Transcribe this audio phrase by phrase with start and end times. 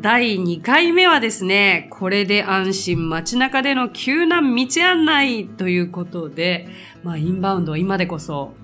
[0.00, 6.68] 第2回目はですね、これで安心街中での急な道案内ということで、
[7.02, 8.54] まあ、インバウンド今でこそ、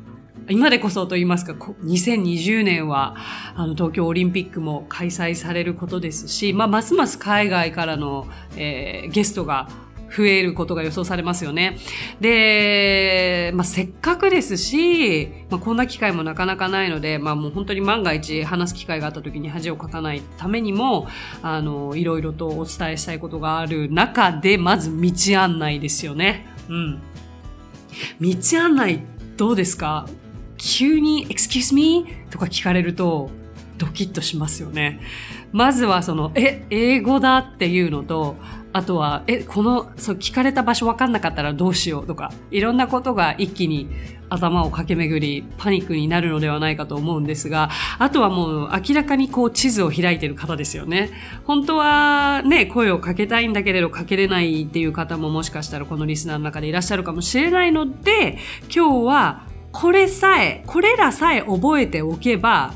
[0.48, 3.16] 今でこそと言いますか、2020年は、
[3.56, 9.68] あの、東京オリンピックも開催されることですし、まあ、ますます海外からの、えー、ゲストが
[10.16, 11.78] 増えることが予想されますよね。
[12.20, 21.08] で、まあ、せっかくですし、まあ、こんな機会もなかなかないので、まあ、もう本当に万が一話す機会があった時に恥をかかないためにも、
[21.42, 26.46] あの、いろいろとお伝えしたいことがある中で、まず道案内ですよね。
[26.68, 27.02] うん。
[28.20, 29.00] 道案内
[29.36, 30.08] どうですか？
[30.56, 32.06] 急に excuse me?
[32.30, 33.30] とか聞かれると
[33.78, 35.00] ドキッとしますよね。
[35.52, 38.36] まずはその、え、英語だっていうのと、
[38.72, 43.88] あとは、え、この、そう、聞かれた場所わかんなかったらどうしようとか、いろんなことが一気に
[44.30, 51.10] 頭を駆け巡り、パニックになるのではないかと思うんですが、あとはもう明らかにこう地図を開いてる方ですよね。
[51.44, 58.38] 本当はね、声をかけたいんだけれどかけれないっていう方ももしかしたらこのリスナーの中でいらっしゃるかもしれないので、
[58.74, 62.72] 今日はこれさえ、これらさえ覚えておけば、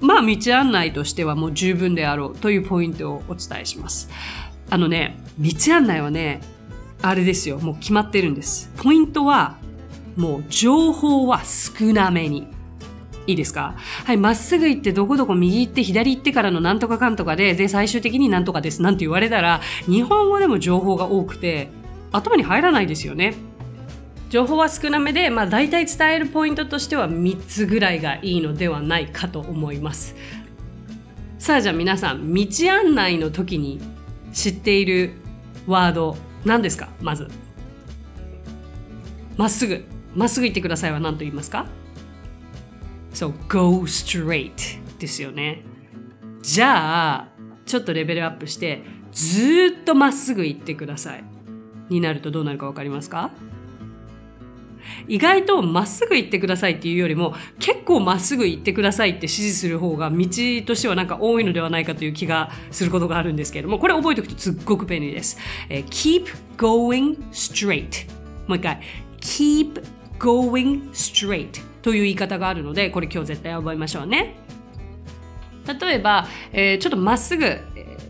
[0.00, 4.08] まあ道案内としてはもう十分であろうというポイントをお伝えします。
[4.70, 6.40] あのね、道案内はね、
[7.02, 7.58] あれですよ。
[7.58, 8.70] もう決まってるんです。
[8.76, 9.56] ポイントは、
[10.16, 12.48] もう情報は少なめに。
[13.26, 13.74] いいですか？
[14.04, 21.68] はい、まっすぐ行ってどこどこ右行って左行ってからのなんとかかんとかで、で、最終的になんとかですなんて言われたら、日本語でも情報が多くて、
[22.10, 23.34] 頭に入らないですよね。
[24.28, 30.14] 情報は少なめで、まあ大体伝えるポイントとしては3つぐらいがいいのではないかと思います。
[31.38, 33.80] さあじゃあ皆さん、道案内の時に
[34.32, 35.12] 知っている
[35.66, 36.90] ワード何ですか？
[37.00, 37.28] まず。
[39.36, 39.84] まっすぐ。
[40.14, 41.66] まっすぐ言ってくださいは何と言いますか
[43.12, 44.52] ？So go straight
[44.98, 45.62] ですよね。
[46.42, 47.28] じゃあ
[47.64, 51.24] ちょっとレベルアップしてずっとまっすぐ行ってください。
[51.88, 53.30] になるとどうなるか分かりますか？
[55.06, 60.26] 意外とまっすぐ行ってくださいっていうよりも結構まっすぐ行ってくださいって指示する方が道
[60.66, 65.38] としてはなんか多いのではないかという気がすることがあるんですけれどもこれ覚えておくとすっごく便利です、
[65.68, 68.80] えー、keep going straight もう一回。
[69.20, 69.84] keep
[70.18, 74.36] going straight という言い方があるのでこれ今日絶対覚えましょうね。
[75.80, 77.44] 例えば、えー、ちょっとまっすぐ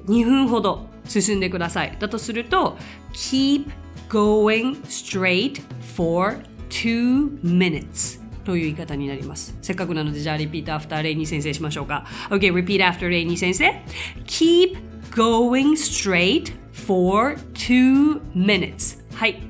[0.06, 1.96] 2分ほど進んでください。
[1.98, 2.78] だとすると
[3.12, 3.66] keep
[4.08, 5.60] going straight
[5.96, 6.38] for
[6.68, 9.56] two minutes という言い方になります。
[9.60, 12.06] せっかくなので、じゃあ、 repeat after レイニー先生しましょうか。
[12.30, 13.82] OK, repeat after レイニー先生。
[14.24, 14.78] Keep
[15.10, 19.04] going straight for two minutes.
[19.14, 19.42] はい。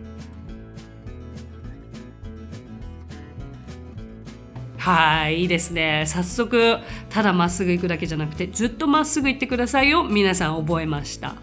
[4.78, 6.04] はい、いいですね。
[6.06, 6.78] 早速、
[7.10, 10.02] ただまっすぐ行くだけじゃなくて、ずっとまっすぐ行ってくださいよ。
[10.02, 11.34] 皆さん覚えました。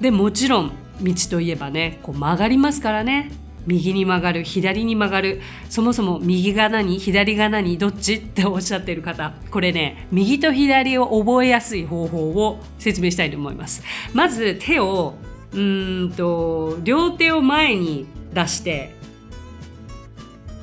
[0.00, 3.32] で、もちろん、道といえばね、こう曲がりますからね。
[3.66, 13.82] 右に曲がる左に曲がるそもそも右が何左が何どっちっておっしゃってる方これね右と左を覚えやすい方法を説明したいと思います。
[14.12, 15.14] まず手を
[15.52, 18.92] うんと両手を前に出して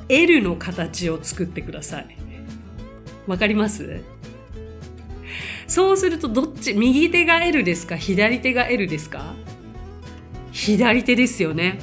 [0.08, 2.16] L の形を作ってください。
[3.26, 4.02] わかります？
[5.66, 9.34] そうするとどっち右手が L ですか左手が L ですか？
[10.50, 11.78] 左手ですよね。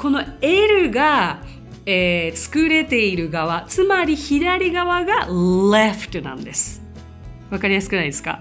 [0.00, 1.42] この L が、
[1.84, 6.80] えー、作れている側つまり左側が left なんです
[7.50, 8.40] わかりやすくないですか？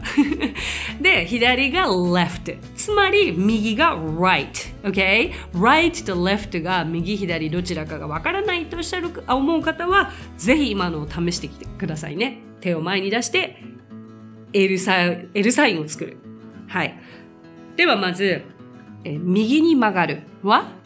[1.01, 2.57] で、左が left。
[2.75, 4.47] つまり、右が right。
[4.83, 5.31] OK?
[5.55, 12.37] right と left が右左どちらかがわからないとおっしゃる思う方は、ぜひ今のを試してきてくださいね。
[12.61, 13.57] 手を前に出して、
[14.53, 16.17] L サイン L サインを作る。
[16.67, 16.95] はい。
[17.77, 18.43] ではまず、
[19.03, 20.78] え右に曲がるは？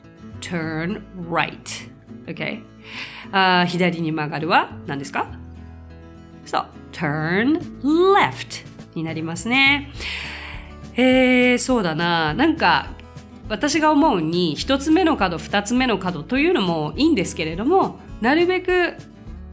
[0.43, 1.89] Turn right.
[2.25, 2.63] Okay?
[3.31, 5.27] あ左に曲がるは何ですか
[6.45, 9.91] そう、turn left になりますね。
[10.95, 12.33] えー、そうだな。
[12.33, 12.89] なんか、
[13.49, 18.95] 私が思うに1つ目の角2つ目の角というのもいいんですけれどもなるべく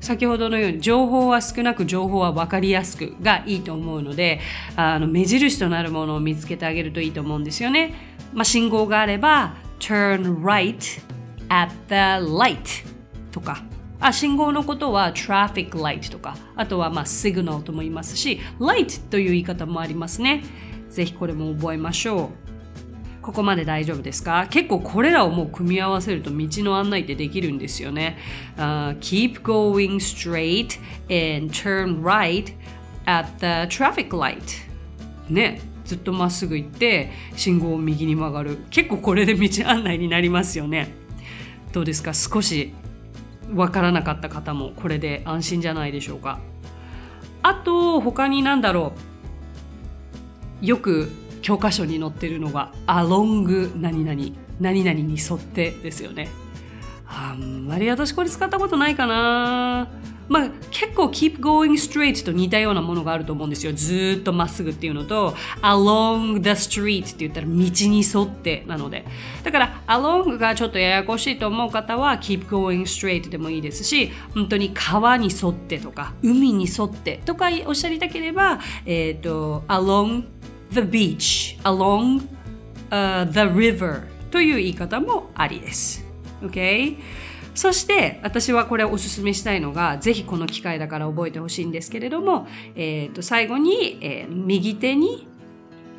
[0.01, 4.41] 先ほどのように情報は少なく情報は分かりやすくがいいと思うので
[4.77, 7.95] あの目印となるものを見つけてあげるといいと思うんですよね。
[8.33, 11.03] まあ、信号があれば turn right
[11.49, 12.87] at the light
[13.33, 13.65] とか
[13.99, 20.43] あ信号のことは traffic light とかあとはまあ signal とも言いますし light という言い方もありますね。
[20.89, 22.51] ぜひこれも覚えましょう。
[23.23, 28.17] ここまで大丈夫ですか結構これらをもう組み合わせると道の案内ってできるんですよね。
[28.57, 32.55] Uh, keep going straight and turn right
[33.05, 34.69] at the traffic light.
[35.29, 35.61] ね。
[35.91, 38.59] ずっとまっすぐ行って信号を右に曲がる。
[38.71, 40.95] 結構これで道案内になりますよね。
[41.73, 42.15] どうですか？
[42.15, 42.73] 少し
[43.53, 46.39] わからなかった方もこれで安心じゃないでしょうか？
[47.43, 48.93] あと他に何だろ
[50.63, 50.65] う？
[50.65, 51.11] よく
[51.43, 56.29] 教科書に載ってるのが along 何々何々に沿ってですよね
[57.13, 59.89] あんまり私これ使ったことないかな。
[60.29, 63.73] まあ結構 keep going straight と似たようなものがあると思うんですよ。
[63.73, 69.05] ずっとまっすぐっていうのと along the street って言ったら道に沿ってなので。
[69.43, 80.23] だから along がちょっとややこしいと思う方は keep going straight でもいいですし本当に川に沿ってとか海に沿ってとかおっしゃりたければえっ、ー、と along
[80.71, 82.23] the beach along、
[82.91, 86.10] uh, the river という言い方もありです。
[86.43, 86.97] Okay?
[87.55, 92.47] そして私はこれをおすすめしたいのがぜひこの機会だから覚えてほしいんですけれども、
[92.77, 95.27] えー、と最後に、えー、右手に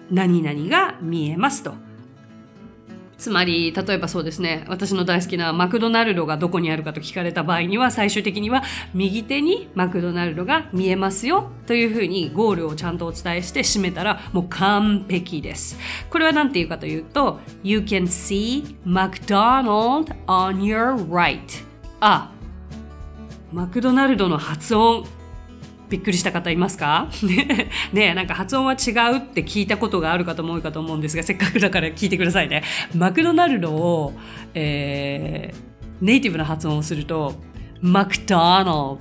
[0.09, 1.73] 何々が見えますと。
[3.21, 8.63] つまり、例えばそうですね、私の大好きなマクドナルドがどこにあるかと聞かれた場合には、最終的には
[8.95, 15.77] 右手にマクドナルドが見えますよというふうにゴールをちゃんとお伝えして締めたらもう完璧です。
[16.09, 21.39] これは何て言うかというと、You can see McDonald on your right.
[21.99, 22.31] あ、
[23.53, 25.05] マクドナルドの発音
[25.91, 27.09] びっくりした方いますか？
[27.93, 32.63] ねなんか発音は違うって聞いたことがある方も多いかと思うんですが、せっかくだから聞いてくださいね。
[32.95, 34.13] マクドナルドを、
[34.53, 37.35] えー、ネイティブな発音をすると、
[37.81, 38.97] マクドナルド、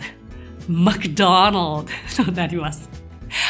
[0.69, 1.55] マクドナル
[2.19, 2.91] ドとなります。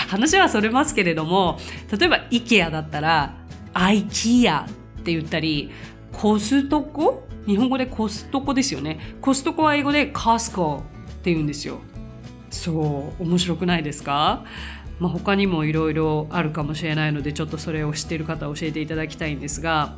[0.09, 1.59] 話はそれますけれども、
[1.99, 3.35] 例えば IKEA だったら、
[3.73, 4.67] IKEA っ
[5.03, 5.71] て言ったり、
[6.13, 7.27] コストコ？
[7.47, 8.99] 日本語でコストコですよね。
[9.23, 10.83] コストコは英語で Costco っ
[11.23, 11.81] て言うんですよ。
[12.51, 14.45] そう面白くないですか？
[14.99, 19.95] まあ、他にもいろいろあるかもしれないのでちょっとそれを知っている方教えていただきたいんですが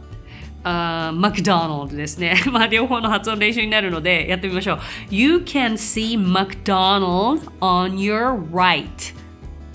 [0.62, 2.36] あマクドナルドですね。
[2.52, 4.78] まあ両方の発音練習になるのでやってみましょう。
[5.10, 8.86] You can see McDonald on your right.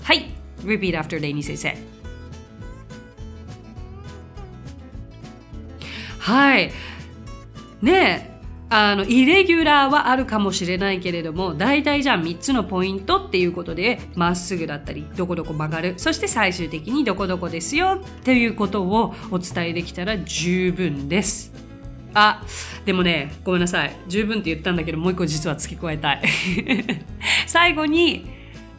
[0.02, 0.30] はい。
[0.62, 1.76] Repeat after レイニー先生。
[6.20, 6.72] はい。
[7.82, 8.27] ねえ。
[8.70, 21.52] あのイレギュラーはあるかもしれないけれども大体じゃあ3つのポイントっていうことでまっすぐだったりどこどこ曲がるそして最終的にどこどこですよっていうことをお伝えできたら十分です。
[22.14, 22.42] あ
[22.84, 23.96] でもねごめんなさい。
[24.06, 26.22] 十分って言ったんだけどもう一個実は付け加えたい。
[27.46, 28.26] 最後に、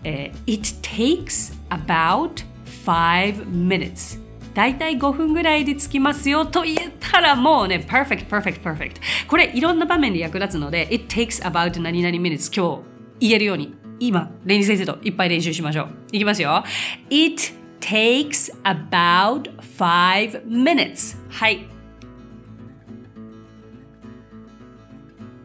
[0.03, 2.43] えー、It takes about
[2.85, 4.28] five minutes.
[4.53, 8.95] 大体5分ぐらいで着きますよと言ったらもうね、perfect, perfect, perfect。
[9.27, 15.89] これいろんな場面で役立つので、it takes about 何々 minutes 今日言えるように、今、レニー先生といっぱい練習しましょう。
[16.11, 16.63] いきますよ。
[17.09, 21.17] it takes about 5 minutes.
[21.29, 21.67] はい。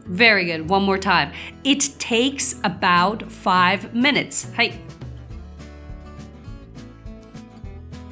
[0.09, 0.67] Very good.
[0.67, 1.31] One more time.
[1.63, 4.55] It takes about 5 minutes.
[4.55, 4.94] はい。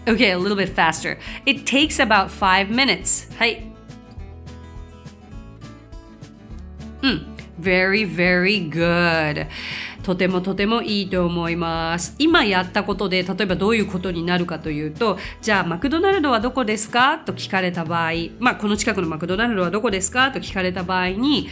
[0.05, 1.17] Okay, a little bit faster.
[1.45, 3.33] It takes about five minutes.
[3.37, 3.63] はい。
[7.01, 7.27] うん。
[7.61, 9.47] Very, very good.
[10.03, 12.15] とてもとてもいいと思います。
[12.19, 17.19] 今やったことで、例えばどういうことになるかというと、じゃあマクドナルドはどこですか？
[17.19, 20.31] と聞かれた場合、まあこの近くのマクドナルドはどこですか？
[20.31, 21.47] と聞かれた場合に、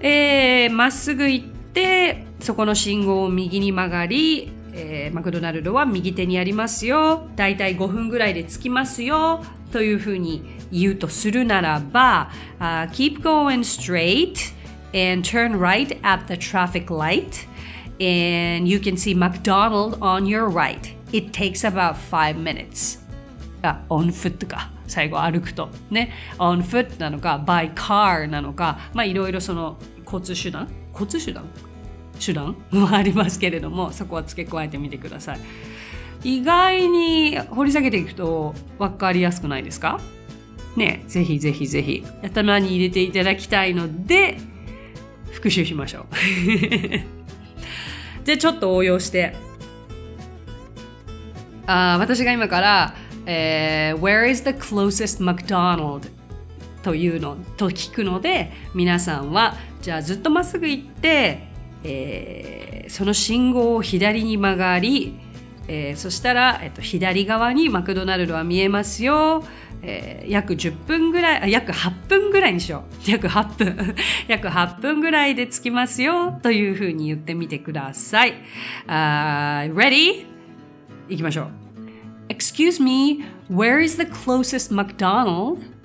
[0.00, 4.50] えー、まっすぐ行って、そこの信号を右に曲がり、
[4.82, 7.28] えー、マクドナルドは右手にありますよ。
[7.36, 9.44] だいたい5分ぐらいで着きますよ。
[9.72, 14.54] というふうに言うとするならば、uh, keep going straight
[14.92, 17.46] and turn right at the traffic light
[18.00, 20.96] and you can see McDonald on your right.
[21.12, 22.98] It takes about five minutes.
[23.62, 24.70] あ、on foot か。
[24.86, 25.68] 最後歩くと。
[25.90, 26.10] ね。
[26.38, 31.44] on foot なのか、by car なのか、まあいろいろその交通手段交通手段
[32.24, 35.40] 手段もありますけれどもそこは付け加えてみてください
[36.22, 40.00] 意外に掘り下げていくと分かりやすくないですか？
[40.76, 44.38] ね、ぜひぜひぜひ頭に入れていただきたいので、
[45.32, 46.06] 復習しましょう。
[48.24, 49.34] じゃあちょっと応用して、
[51.66, 52.94] あ私が今から、
[53.26, 56.08] えー、Where is the closest McDonald?
[56.82, 61.49] というのと聞くので皆さんはじゃあずっとまっすぐ行って、
[61.84, 65.18] えー、その信号を左に曲がり、
[65.68, 69.44] えー、そしたら、えっと、左側にマクドナルドは見えますよ、
[69.82, 72.92] えー、約10分ぐらい約8分ぐらいにしよう。
[73.10, 73.94] 約8分。
[74.28, 76.38] 約8分ぐらいで着きますよ。
[76.42, 78.34] というふうに言ってみてください、
[78.86, 80.26] uh, Ready?
[81.08, 81.50] いきましょう。
[82.28, 85.79] Excuse me, where is the closest McDonald?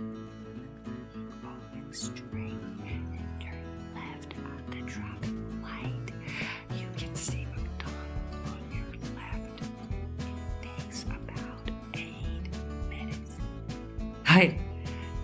[14.35, 14.57] はい。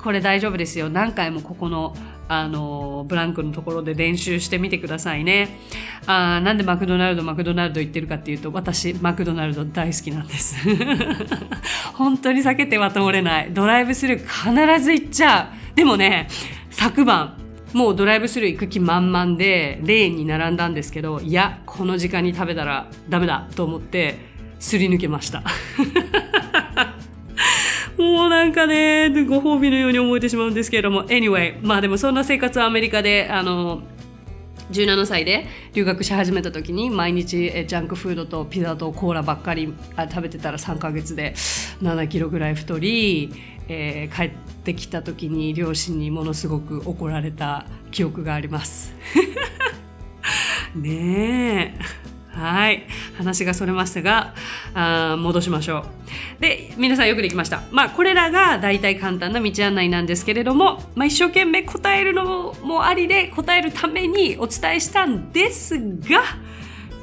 [0.02, 0.90] これ大丈夫ですよ。
[0.90, 1.94] 何回もここの
[2.30, 5.60] あのブランクのところで練習してみてくださいね。
[6.06, 10.56] あなんでマクドナルドマクドナルド言ってるかっていうと私マクドナルド大好きなんです
[11.94, 16.30] 本当に避けては通れないドライブスルー必ず行っちゃうでもね
[16.70, 17.36] 昨晩
[17.74, 25.44] もうドライブスルー行く気満々でレーンに並んだんですけどいやこの時間に食べたらダメだと思ってすり抜けました
[28.02, 33.84] もうなんかね、ご褒美のように思えてしまうんですけれども、anyway、まあでもそんな生活はアメリカで、あの、
[34.72, 39.74] 17歳で留学し始めた時に毎日ジャンクフードとピザとコーラばっかり
[40.10, 41.34] 食べてたら3ヶ月で
[41.82, 43.34] 7キロぐらい太り、
[43.68, 48.96] えー、帰ってきた時に両親にものすごく怒られた記憶があります。
[50.74, 52.01] ねえ。
[52.32, 52.84] はい。
[53.18, 54.34] 話がそれましたが、
[54.74, 55.80] あ戻しましょ
[56.40, 56.42] う。
[56.42, 57.64] で、皆さんよくできました。
[57.72, 66.24] まあ、これらが大体簡単な道案内なんですけれども、まあ、一生懸命答えるのもありで、答えるためにお伝えしたんですが、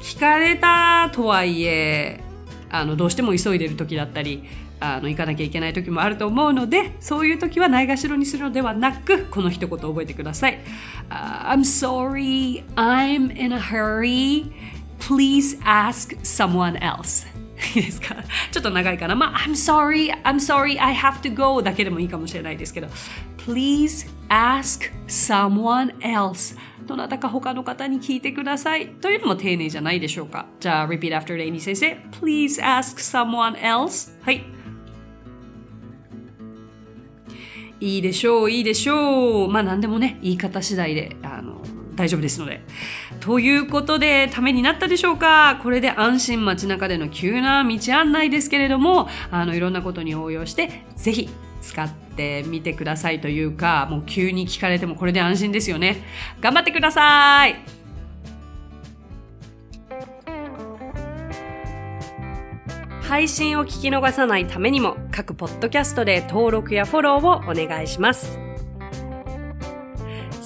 [0.01, 2.23] 聞かれたとはいえ、
[2.71, 4.43] あの、どうしても急いでる時だったり、
[4.81, 10.59] あの行かなきゃいけない時もあると思うのでそういう時はないがしろにするのではなくこの一言覚えてください。
[11.09, 14.51] Uh, I'm sorry, I'm in a hurry.
[14.99, 17.25] Please ask someone else
[17.75, 18.15] いいですか？
[18.51, 19.15] ちょっと長いかな。
[19.15, 22.87] まあ、I'm sorry, I'm sorry, I have to go だけでもいいかもしれないですけど、
[23.37, 30.45] please ask someone else どなたか他の方に聞いてくださいというのも丁寧じゃないでしょうか。
[30.59, 31.97] じゃあ、repeat after レイニー先生。
[32.21, 34.43] please ask someone else はい。
[37.81, 39.49] いいでしょう、いいでしょう。
[39.51, 41.15] まあ何でもね、言い方次第で、
[41.99, 42.61] 大丈夫ですので。
[43.19, 45.59] ということで、ためになったでしょうか？
[45.61, 51.29] これで安心街中での急な道案内ですけれども、あの、いろんなことに応用して、ぜひ
[51.61, 56.01] 使ってみてくださいというか、もう急に聞かれてもこれで安心ですよね。
[56.39, 57.57] 頑張ってください
[63.01, 68.48] 配信を聞き逃さないためにも各ポッドキャストで登録やフォローをお願いします。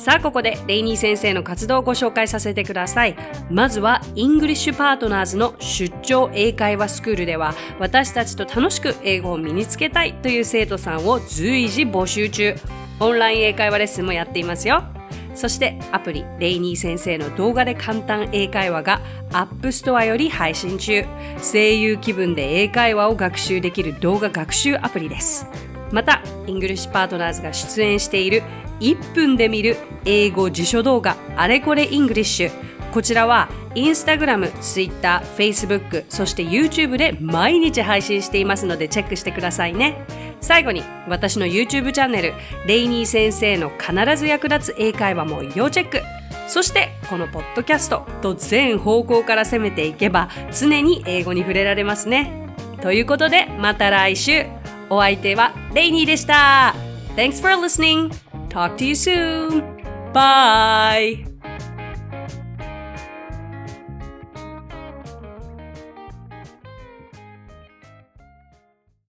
[0.03, 3.15] さあここでレイニー先生の活動をご紹介させてください。
[3.49, 12.53] まずは English Partners の出張英会話スクールでは私たちと楽しく英語を身につけたいという生徒さんを随時募集中。
[12.99, 14.83] オンライン英会話レッスンもやっていますよ。
[15.35, 18.99] そしてアプリレイニー先生の動画で簡単英会話が
[19.31, 21.05] App Store より配信中。
[21.41, 25.47] 声優気分で英会話を学習できる動画学習アプリです。
[25.93, 28.41] また English Partners が出演している
[28.79, 32.51] 1分で見る英語辞書動画あれこれ English
[32.93, 40.05] こちらはインスタグラム、ツイッター、フェイスブック、そして YouTube で毎日配信していますのでチェックしてくださいね。
[40.41, 42.33] 最後に私の YouTube チャンネル、
[42.67, 46.01] レイニー先生の必ず役立つ英会話も要チェック。
[46.47, 52.31] そしてこのポッドキャストと全方向から攻めていけば常に英語に触れられますね。
[52.81, 54.45] ということでまた来週。
[54.89, 56.75] お相手はレイニーでした。
[57.15, 58.22] Thanks for listening!
[58.53, 59.81] Talk to you soon.
[60.13, 61.32] Bye.